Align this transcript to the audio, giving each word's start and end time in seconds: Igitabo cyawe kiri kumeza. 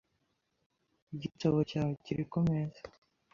Igitabo 1.15 1.57
cyawe 1.69 1.93
kiri 2.03 2.23
kumeza. 2.31 2.81